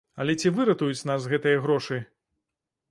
[0.23, 2.03] Але ці выратуюць нас гэтыя грошы?